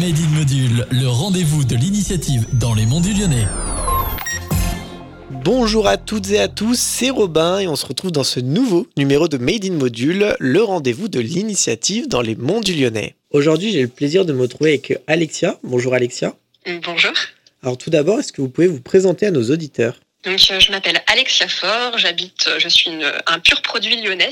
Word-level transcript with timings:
Module, 0.00 0.86
le 0.90 1.06
rendez-vous 1.08 1.62
de 1.62 1.76
l'initiative 1.76 2.46
dans 2.54 2.72
les 2.72 2.86
monts 2.86 3.02
du 3.02 3.12
Lyonnais. 3.12 3.46
Bonjour 5.44 5.86
à 5.86 5.98
toutes 5.98 6.30
et 6.30 6.40
à 6.40 6.48
tous, 6.48 6.78
c'est 6.78 7.10
Robin 7.10 7.58
et 7.58 7.68
on 7.68 7.76
se 7.76 7.84
retrouve 7.84 8.10
dans 8.10 8.24
ce 8.24 8.40
nouveau 8.40 8.86
numéro 8.96 9.28
de 9.28 9.36
Made 9.36 9.66
in 9.66 9.74
Module, 9.74 10.36
le 10.38 10.62
rendez-vous 10.62 11.08
de 11.08 11.20
l'initiative 11.20 12.08
dans 12.08 12.22
les 12.22 12.34
monts 12.34 12.62
du 12.62 12.72
Lyonnais. 12.72 13.14
Aujourd'hui, 13.30 13.72
j'ai 13.72 13.82
le 13.82 13.88
plaisir 13.88 14.24
de 14.24 14.32
me 14.32 14.40
retrouver 14.40 14.70
avec 14.70 14.98
Alexia. 15.06 15.58
Bonjour 15.64 15.92
Alexia. 15.92 16.34
Bonjour. 16.82 17.12
Alors 17.62 17.76
tout 17.76 17.90
d'abord, 17.90 18.20
est-ce 18.20 18.32
que 18.32 18.40
vous 18.40 18.48
pouvez 18.48 18.68
vous 18.68 18.80
présenter 18.80 19.26
à 19.26 19.30
nos 19.30 19.50
auditeurs? 19.50 20.00
Donc, 20.22 20.38
euh, 20.50 20.60
je 20.60 20.70
m'appelle 20.70 21.02
Alexia 21.06 21.48
Faure, 21.48 21.96
j'habite, 21.96 22.46
euh, 22.46 22.58
je 22.58 22.68
suis 22.68 22.90
une, 22.90 23.10
un 23.26 23.38
pur 23.38 23.62
produit 23.62 24.02
lyonnais 24.02 24.30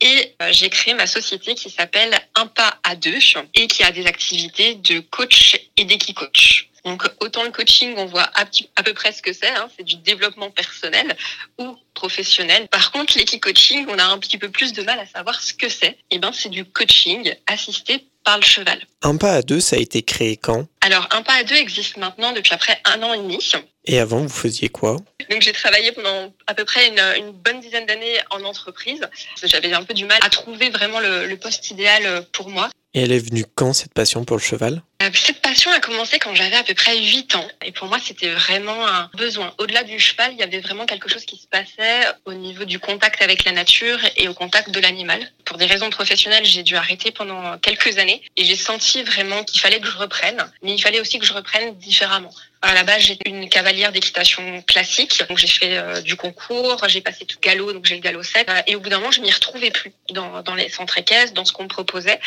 et 0.00 0.34
euh, 0.42 0.48
j'ai 0.50 0.68
créé 0.70 0.94
ma 0.94 1.06
société 1.06 1.54
qui 1.54 1.70
s'appelle 1.70 2.18
Un 2.34 2.46
pas 2.46 2.78
à 2.82 2.96
deux 2.96 3.18
et 3.54 3.68
qui 3.68 3.84
a 3.84 3.92
des 3.92 4.06
activités 4.06 4.74
de 4.74 4.98
coach 4.98 5.56
et 5.76 5.84
d'équi-coach. 5.84 6.68
Donc, 6.84 7.04
autant 7.20 7.44
le 7.44 7.50
coaching, 7.50 7.94
on 7.96 8.06
voit 8.06 8.28
à, 8.34 8.44
peu 8.44 8.92
près 8.92 9.12
ce 9.12 9.22
que 9.22 9.32
c'est, 9.32 9.48
hein, 9.48 9.70
c'est 9.76 9.84
du 9.84 9.96
développement 9.96 10.50
personnel 10.50 11.16
ou 11.58 11.76
professionnel. 11.94 12.66
Par 12.68 12.90
contre, 12.90 13.16
l'équi-coaching, 13.16 13.86
on 13.88 13.98
a 13.98 14.04
un 14.04 14.18
petit 14.18 14.36
peu 14.36 14.50
plus 14.50 14.72
de 14.72 14.82
mal 14.82 14.98
à 14.98 15.06
savoir 15.06 15.40
ce 15.40 15.54
que 15.54 15.68
c'est. 15.68 15.86
Et 15.86 16.16
eh 16.16 16.18
ben, 16.18 16.32
c'est 16.32 16.50
du 16.50 16.64
coaching 16.64 17.34
assisté 17.46 18.04
par 18.24 18.38
le 18.38 18.42
cheval. 18.42 18.80
Un 19.02 19.16
pas 19.16 19.32
à 19.32 19.42
deux, 19.42 19.60
ça 19.60 19.76
a 19.76 19.78
été 19.78 20.02
créé 20.02 20.36
quand? 20.36 20.66
Alors, 20.80 21.08
un 21.12 21.22
pas 21.22 21.34
à 21.34 21.44
deux 21.44 21.56
existe 21.56 21.96
maintenant 21.96 22.32
depuis 22.32 22.52
après 22.52 22.80
un 22.84 23.02
an 23.02 23.12
et 23.12 23.18
demi. 23.18 23.38
Et 23.86 23.98
avant, 23.98 24.20
vous 24.20 24.28
faisiez 24.28 24.68
quoi? 24.68 24.96
Donc 25.30 25.42
j'ai 25.42 25.52
travaillé 25.52 25.92
pendant 25.92 26.32
à 26.46 26.54
peu 26.54 26.64
près 26.64 26.88
une, 26.88 27.32
bonne 27.32 27.60
dizaine 27.60 27.86
d'années 27.86 28.18
en 28.30 28.42
entreprise. 28.44 29.00
J'avais 29.42 29.72
un 29.72 29.82
peu 29.82 29.94
du 29.94 30.04
mal 30.04 30.18
à 30.22 30.30
trouver 30.30 30.70
vraiment 30.70 31.00
le, 31.00 31.34
poste 31.36 31.70
idéal 31.70 32.26
pour 32.32 32.48
moi. 32.48 32.70
Et 32.94 33.02
elle 33.02 33.12
est 33.12 33.18
venue 33.18 33.44
quand 33.54 33.72
cette 33.72 33.92
passion 33.92 34.24
pour 34.24 34.36
le 34.36 34.42
cheval? 34.42 34.74
euh, 34.74 34.93
Cette 35.12 35.40
passion 35.40 35.70
a 35.72 35.80
commencé 35.80 36.18
quand 36.18 36.34
j'avais 36.34 36.56
à 36.56 36.62
peu 36.62 36.74
près 36.74 36.98
8 36.98 37.36
ans. 37.36 37.48
Et 37.64 37.72
pour 37.72 37.88
moi, 37.88 37.98
c'était 38.02 38.30
vraiment 38.30 38.86
un 38.86 39.10
besoin. 39.14 39.52
Au-delà 39.58 39.82
du 39.82 39.98
cheval, 39.98 40.32
il 40.32 40.38
y 40.38 40.42
avait 40.42 40.60
vraiment 40.60 40.86
quelque 40.86 41.08
chose 41.08 41.24
qui 41.24 41.36
se 41.36 41.46
passait 41.46 42.06
au 42.24 42.32
niveau 42.32 42.64
du 42.64 42.78
contact 42.78 43.22
avec 43.22 43.44
la 43.44 43.52
nature 43.52 43.98
et 44.16 44.28
au 44.28 44.34
contact 44.34 44.70
de 44.70 44.80
l'animal. 44.80 45.30
Pour 45.44 45.58
des 45.58 45.66
raisons 45.66 45.90
professionnelles, 45.90 46.44
j'ai 46.44 46.62
dû 46.62 46.76
arrêter 46.76 47.10
pendant 47.10 47.58
quelques 47.58 47.98
années 47.98 48.22
et 48.36 48.44
j'ai 48.44 48.56
senti 48.56 49.02
vraiment 49.02 49.44
qu'il 49.44 49.60
fallait 49.60 49.80
que 49.80 49.88
je 49.88 49.96
reprenne, 49.96 50.44
mais 50.62 50.72
il 50.72 50.80
fallait 50.80 51.00
aussi 51.00 51.18
que 51.18 51.26
je 51.26 51.32
reprenne 51.32 51.76
différemment. 51.78 52.32
À 52.66 52.72
la 52.72 52.82
base, 52.82 53.02
j'étais 53.02 53.28
une 53.28 53.50
cavalière 53.50 53.92
d'équitation 53.92 54.62
classique. 54.62 55.22
Donc, 55.28 55.36
j'ai 55.36 55.48
fait 55.48 55.76
euh, 55.76 56.00
du 56.00 56.16
concours, 56.16 56.82
j'ai 56.88 57.02
passé 57.02 57.26
tout 57.26 57.38
galop, 57.38 57.74
donc 57.74 57.84
j'ai 57.84 57.96
le 57.96 58.00
galop 58.00 58.22
7. 58.22 58.48
Euh, 58.48 58.62
et 58.66 58.74
au 58.74 58.80
bout 58.80 58.88
d'un 58.88 59.00
moment, 59.00 59.10
je 59.10 59.20
m'y 59.20 59.30
retrouvais 59.30 59.70
plus 59.70 59.92
dans, 60.12 60.42
les 60.54 60.70
centres 60.70 60.96
équestres, 60.96 61.34
dans 61.34 61.44
ce 61.44 61.52
qu'on 61.52 61.64
me 61.64 61.68
proposait. 61.68 62.18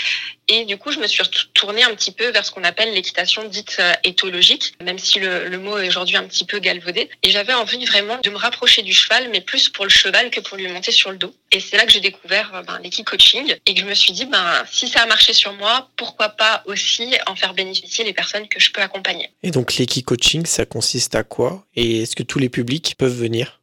Et 0.48 0.66
du 0.66 0.78
coup, 0.78 0.92
je 0.92 1.00
me 1.00 1.08
suis 1.08 1.24
retournée 1.24 1.84
un 1.84 1.96
petit 1.96 2.12
peu 2.12 2.30
vers 2.30 2.46
ce 2.46 2.52
qu'on 2.52 2.64
l'équitation 2.94 3.48
dite 3.48 3.78
euh, 3.80 3.94
éthologique, 4.04 4.74
même 4.84 5.00
si 5.00 5.20
le, 5.20 5.58
mot 5.58 5.78
est 5.78 5.88
aujourd'hui 5.88 6.18
un 6.18 6.24
petit 6.24 6.46
peu 6.46 6.60
galvaudé. 6.60 7.10
Et 7.24 7.32
j'avais 7.32 7.54
envie 7.54 7.86
vraiment 7.86 8.18
de 8.24 8.30
me 8.30 8.38
rapprocher 8.38 8.82
du 8.82 8.94
cheval, 8.94 9.30
mais 9.32 9.42
plus 9.42 9.70
pour 9.70 9.86
le 9.86 9.90
cheval 9.90 10.30
que 10.30 10.40
pour 10.40 10.58
lui 10.58 10.68
monter 10.68 10.92
sur 10.92 11.12
le 11.12 11.18
dos. 11.18 11.34
Et 11.52 11.60
c'est 11.60 11.78
là 11.78 11.86
que 11.86 11.92
j'ai 11.92 12.00
découvert 12.00 12.64
ben, 12.68 12.80
l'équi-coaching 12.84 13.56
et 13.66 13.74
que 13.74 13.80
je 13.80 13.86
me 13.86 13.94
suis 13.94 14.14
dit, 14.14 14.26
ben, 14.26 14.64
si 14.72 14.88
ça 14.88 15.02
a 15.02 15.06
marché 15.06 15.34
sur 15.34 15.54
moi, 15.54 15.90
pourquoi 15.96 16.30
pas 16.30 16.64
aussi 16.66 17.16
en 17.26 17.36
faire 17.36 17.54
bénéficier 17.54 18.04
les 18.04 18.14
personnes 18.14 18.48
que 18.48 18.60
je 18.60 18.72
peux 18.72 18.82
accompagner. 18.82 19.30
Et 19.44 19.52
donc 19.52 19.76
l'équi-coaching, 19.76 20.46
ça 20.46 20.66
consiste 20.66 21.16
à 21.16 21.24
quoi? 21.24 21.66
Et 21.76 22.04
est-ce 22.04 22.16
que 22.16 22.24
tous 22.24 22.40
les 22.40 22.50
publics 22.50 22.96
peuvent 22.98 23.18
venir? 23.18 23.57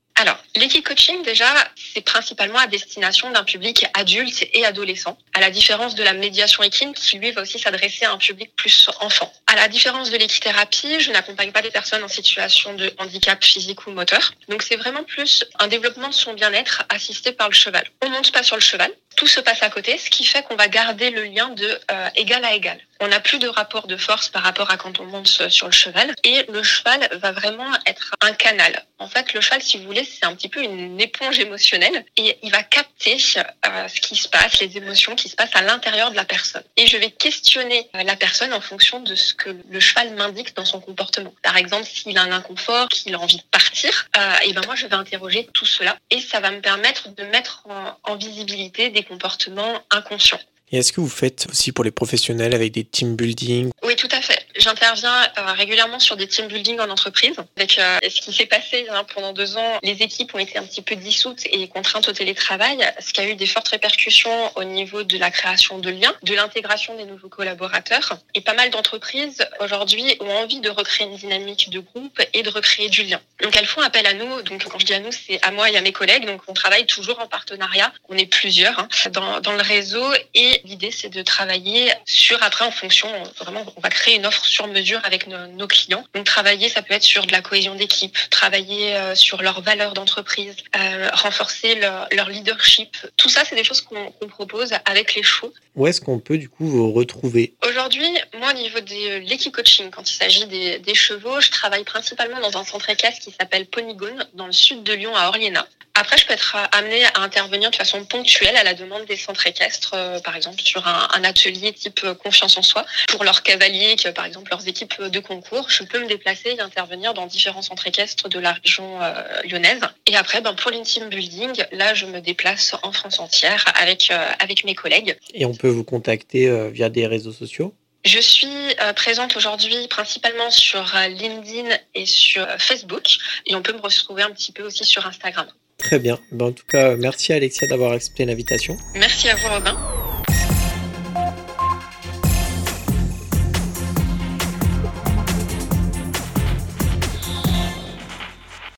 Alors, 0.57 0.69
l'équi-coaching, 0.69 1.23
déjà, 1.23 1.53
c'est 1.95 2.01
principalement 2.01 2.59
à 2.59 2.67
destination 2.67 3.31
d'un 3.31 3.43
public 3.45 3.87
adulte 3.95 4.47
et 4.53 4.65
adolescent, 4.65 5.19
à 5.33 5.41
la 5.41 5.51
différence 5.51 5.95
de 5.95 6.03
la 6.03 6.13
médiation 6.13 6.63
équine 6.63 6.95
qui, 6.95 7.19
lui, 7.19 7.33
va 7.33 7.43
aussi 7.43 7.59
s'adresser 7.59 8.05
à 8.05 8.13
un 8.13 8.19
public 8.19 8.55
plus 8.55 8.89
enfant. 9.01 9.33
À 9.47 9.57
la 9.57 9.69
différence 9.69 10.11
de 10.11 10.17
l'équithérapie, 10.17 11.01
je 11.01 11.11
n'accompagne 11.11 11.51
pas 11.51 11.63
des 11.63 11.71
personnes 11.71 12.05
en 12.05 12.09
situation 12.09 12.75
de 12.75 12.93
handicap 12.99 13.43
physique 13.43 13.87
ou 13.87 13.91
moteur. 13.91 14.33
Donc, 14.49 14.63
c'est 14.63 14.77
vraiment 14.77 15.03
plus 15.03 15.45
un 15.59 15.67
développement 15.67 16.09
de 16.09 16.15
son 16.15 16.35
bien-être 16.35 16.85
assisté 16.89 17.33
par 17.33 17.49
le 17.49 17.55
cheval. 17.55 17.85
On 18.03 18.09
monte 18.11 18.31
pas 18.31 18.43
sur 18.43 18.57
le 18.57 18.63
cheval, 18.63 18.91
tout 19.15 19.27
se 19.27 19.41
passe 19.41 19.63
à 19.63 19.71
côté, 19.71 19.99
ce 19.99 20.11
qui 20.11 20.25
fait 20.25 20.43
qu'on 20.43 20.57
va 20.57 20.69
garder 20.69 21.11
le 21.11 21.25
lien 21.25 21.49
de 21.49 21.81
euh, 21.91 22.09
égal 22.17 22.45
à 22.45 22.55
égal. 22.55 22.79
On 23.01 23.09
n'a 23.09 23.21
plus 23.21 23.39
de 23.39 23.49
rapport 23.49 23.87
de 23.87 23.97
force 23.97 24.29
par 24.29 24.43
rapport 24.43 24.71
à 24.71 24.77
quand 24.77 25.01
on 25.01 25.05
monte 25.05 25.27
sur 25.27 25.67
le 25.67 25.73
cheval. 25.73 26.15
Et 26.23 26.45
le 26.49 26.63
cheval 26.63 27.07
va 27.15 27.33
vraiment 27.33 27.71
être 27.87 28.15
un 28.21 28.33
canal. 28.33 28.85
En 28.99 29.09
fait, 29.09 29.35
le 29.35 29.41
cheval, 29.41 29.61
si 29.61 29.79
vous 29.79 29.85
voulez, 29.85 30.05
c'est 30.05 30.25
un 30.25 30.35
petit 30.35 30.49
peu 30.49 30.63
une 30.63 31.01
éponge 31.01 31.39
émotionnelle 31.41 32.05
et 32.17 32.39
il 32.43 32.51
va 32.51 32.63
capter 32.63 33.17
euh, 33.37 33.89
ce 33.89 34.01
qui 34.01 34.17
se 34.17 34.29
passe, 34.29 34.61
les 34.61 34.77
émotions 34.77 35.17
qui 35.17 35.29
se 35.29 35.35
passent 35.35 35.55
à 35.55 35.63
l'intérieur 35.63 36.13
de 36.13 36.17
la 36.17 36.25
personne. 36.25 36.63
Et 36.77 36.87
je 36.87 36.97
vais 36.97 37.11
questionner 37.11 37.91
euh, 37.97 38.05
la 38.05 38.17
personne 38.17 38.53
en 38.53 38.61
fonction 38.61 39.01
de 39.01 39.15
ce 39.15 39.35
que 39.35 39.51
le 39.69 39.81
cheval 39.81 40.15
m'indique 40.15 40.55
dans 40.55 40.65
son 40.65 40.81
comportement. 40.81 41.35
Par 41.43 41.57
exemple, 41.57 41.85
s'il 41.85 42.17
a 42.17 42.23
un 42.23 42.33
inconfort, 42.33 42.89
qu'il 42.89 43.15
a 43.15 43.19
envie 43.19 43.39
de 43.39 43.43
partir, 43.51 44.09
et 44.45 44.53
ben 44.53 44.63
moi, 44.67 44.77
je 44.77 44.87
vais 44.87 44.95
interroger 44.95 45.49
tout 45.53 45.67
cela 45.67 45.97
et 46.11 46.21
ça 46.21 46.41
va 46.41 46.51
me 46.51 46.61
permettre 46.61 47.09
de 47.09 47.25
mettre 47.25 47.65
en 48.05 48.17
visibilité 48.17 48.91
des 48.91 49.03
comportements 49.05 49.81
inconscients. 49.91 50.41
Et 50.73 50.79
est-ce 50.79 50.93
que 50.93 51.01
vous 51.01 51.09
faites 51.09 51.47
aussi 51.51 51.73
pour 51.73 51.85
les 51.85 51.91
professionnels 51.91 52.55
avec 52.55 52.73
des 52.73 52.85
team 52.85 53.17
building? 53.17 53.71
Oui, 53.85 53.97
tout 53.97 54.09
à 54.11 54.21
fait. 54.21 54.44
J'interviens 54.57 55.23
euh, 55.39 55.53
régulièrement 55.53 55.99
sur 55.99 56.17
des 56.17 56.29
team 56.29 56.47
building 56.47 56.79
en 56.79 56.89
entreprise. 56.89 57.37
Avec 57.57 57.79
euh, 57.79 57.99
ce 58.03 58.21
qui 58.21 58.33
s'est 58.33 58.47
passé 58.47 58.87
hein, 58.91 59.05
pendant 59.13 59.33
deux 59.33 59.57
ans, 59.57 59.79
les 59.83 60.03
équipes 60.03 60.35
ont 60.35 60.39
été 60.39 60.59
un 60.59 60.65
petit 60.65 60.83
peu 60.83 60.95
dissoutes 60.95 61.45
et 61.47 61.67
contraintes 61.69 62.09
au 62.09 62.13
télétravail, 62.13 62.79
ce 63.01 63.13
qui 63.13 63.21
a 63.21 63.29
eu 63.29 63.35
des 63.35 63.47
fortes 63.47 63.69
répercussions 63.69 64.53
au 64.57 64.65
niveau 64.65 65.03
de 65.03 65.19
la 65.19 65.31
création 65.31 65.79
de 65.79 65.91
liens, 65.91 66.15
de 66.23 66.35
l'intégration 66.35 66.97
des 66.97 67.05
nouveaux 67.05 67.29
collaborateurs. 67.29 68.19
Et 68.35 68.41
pas 68.41 68.55
mal 68.55 68.71
d'entreprises 68.71 69.45
aujourd'hui 69.61 70.17
ont 70.21 70.31
envie 70.31 70.61
de 70.61 70.71
recréer 70.71 71.07
une 71.07 71.17
dynamique 71.17 71.71
de 71.71 71.81
groupe 71.81 72.21
et 72.33 72.43
de 72.43 72.51
recréer 72.51 72.89
du 72.89 73.03
lien. 73.03 73.21
Donc 73.43 73.57
elles 73.57 73.67
font 73.67 73.81
appel 73.81 74.07
à 74.07 74.15
nous. 74.15 74.43
Donc 74.43 74.65
quand 74.69 74.79
je 74.79 74.87
dis 74.87 74.95
à 74.95 75.01
nous, 75.01 75.11
c'est 75.11 75.45
à 75.45 75.51
moi 75.51 75.69
et 75.69 75.77
à 75.77 75.81
mes 75.81 75.93
collègues. 75.93 76.27
Donc 76.27 76.43
on 76.47 76.55
travaille 76.55 76.87
toujours 76.87 77.19
en 77.19 77.27
partenariat. 77.27 77.93
On 78.09 78.17
est 78.17 78.27
plusieurs 78.27 78.79
hein, 78.79 78.89
dans, 79.11 79.41
dans 79.41 79.53
le 79.53 79.63
réseau 79.63 80.05
et 80.35 80.61
l'idée 80.65 80.93
c'est 80.93 81.09
de 81.09 81.23
travailler 81.23 81.93
sur 82.05 82.41
après 82.43 82.65
en 82.65 82.71
fonction 82.71 83.09
vraiment 83.39 83.65
on 83.77 83.81
va 83.81 83.91
créer 83.91 84.17
une 84.17 84.27
offre 84.27 84.44
sur 84.47 84.67
mesure 84.67 85.01
avec 85.05 85.27
nos, 85.27 85.67
clients. 85.67 86.05
Donc 86.15 86.25
travailler, 86.25 86.69
ça 86.69 86.83
peut 86.83 86.95
être 86.95 87.03
sur 87.03 87.27
de 87.27 87.33
la 87.33 87.41
cohésion 87.41 87.75
d'équipe, 87.75 88.17
travailler 88.31 88.95
euh, 88.95 89.15
sur 89.15 89.43
leurs 89.43 89.63
valeurs 89.63 89.95
d'entreprise, 89.95 90.55
euh, 90.77 91.09
renforcer 91.13 91.77
leur, 91.77 92.29
leadership. 92.29 92.97
Tout 93.17 93.29
ça, 93.29 93.45
c'est 93.45 93.57
des 93.57 93.65
choses 93.65 93.81
qu'on 93.81 94.29
propose 94.29 94.73
avec 94.85 95.15
les 95.15 95.23
chevaux. 95.23 95.53
Où 95.75 95.87
est-ce 95.87 96.01
qu'on 96.01 96.19
peut 96.19 96.39
du 96.39 96.49
coup 96.49 96.67
vous 96.67 96.93
retrouver? 96.93 97.55
Aujourd'hui, 97.69 98.09
moi 98.39 98.51
au 98.51 98.57
niveau 98.57 98.81
de 98.81 99.19
l'équipe 99.19 99.55
coaching, 99.55 99.91
quand 99.91 100.11
il 100.11 100.15
s'agit 100.15 100.47
des, 100.47 100.79
des, 100.79 100.95
chevaux, 100.95 101.41
je 101.41 101.51
travaille 101.51 101.85
principalement 101.85 102.41
dans 102.41 102.57
un 102.59 102.65
centre 102.65 102.89
équestre 102.91 103.21
qui 103.21 103.33
s'appelle 103.39 103.67
Ponygone, 103.67 104.27
dans 104.35 104.47
le 104.47 104.53
sud 104.53 104.83
de 104.83 104.93
Lyon 104.93 105.15
à 105.17 105.29
Orliena. 105.29 105.67
Après, 105.97 106.19
je 106.19 106.27
peux 106.27 106.33
être 106.33 106.57
amenée 106.73 107.05
à 107.05 107.21
intervenir 107.21 107.71
de 107.71 107.77
façon 107.77 108.05
ponctuelle 108.05 108.57
à 108.57 108.65
la 108.65 108.75
demande 108.75 109.05
des 109.05 109.17
centres 109.17 109.47
équestres, 109.47 109.93
euh, 109.95 110.19
par 110.19 110.35
exemple 110.35 110.61
sur 110.61 110.89
un, 110.89 111.09
un, 111.15 111.23
atelier 111.23 111.73
type 111.73 112.01
euh, 112.03 112.15
confiance 112.15 112.57
en 112.57 112.63
soi, 112.63 112.85
pour 113.09 113.23
leurs 113.23 113.45
cavaliers, 113.45 113.95
que, 113.95 114.09
par 114.09 114.25
exemple 114.25 114.51
leurs 114.51 114.67
équipes 114.67 115.01
de 115.01 115.21
concours. 115.21 115.71
Je 115.71 115.85
peux 115.85 116.01
me 116.01 116.09
déplacer 116.09 116.57
et 116.59 116.61
intervenir 116.61 117.15
dans 117.15 117.27
différents 117.27 117.63
centres 117.63 117.87
équestres 117.87 118.29
de 118.29 118.41
la 118.41 118.55
région 118.55 119.01
euh, 119.01 119.23
lyonnaise. 119.45 119.81
Et 120.07 120.17
après, 120.17 120.41
ben, 120.41 120.55
pour 120.55 120.73
l'inteam 120.73 121.09
building, 121.09 121.63
là, 121.71 121.95
je 121.95 122.07
me 122.07 122.21
déplace 122.21 122.75
en 122.83 122.91
France 122.91 123.21
entière 123.21 123.65
avec, 123.77 124.11
avec 124.41 124.65
mes 124.65 124.75
collègues. 124.75 125.17
Et 125.33 125.45
on 125.45 125.55
peut 125.55 125.69
vous 125.69 125.85
contacter 125.85 126.51
via 126.71 126.89
des 126.89 127.07
réseaux 127.07 127.33
sociaux? 127.33 127.75
Je 128.05 128.19
suis 128.19 128.49
présente 128.97 129.37
aujourd'hui 129.37 129.89
principalement 129.89 130.51
sur 130.51 130.85
LinkedIn 131.09 131.71
et 131.95 132.05
sur 132.05 132.47
Facebook 132.59 133.07
et 133.47 133.55
on 133.55 133.63
peut 133.63 133.73
me 133.73 133.81
retrouver 133.81 134.23
un 134.23 134.31
petit 134.31 134.53
peu 134.53 134.63
aussi 134.63 134.85
sur 134.85 135.07
Instagram. 135.07 135.47
Très 135.79 135.99
bien. 135.99 136.19
Ben, 136.33 136.47
en 136.47 136.53
tout 136.53 136.67
cas, 136.67 136.97
merci 136.97 137.33
Alexia 137.33 137.67
d'avoir 137.69 137.93
accepté 137.93 138.25
l'invitation. 138.25 138.77
Merci 138.95 139.29
à 139.29 139.37
vous 139.37 139.49
Robin. 139.49 139.77